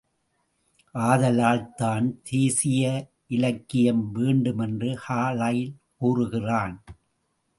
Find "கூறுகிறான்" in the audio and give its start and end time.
5.97-6.75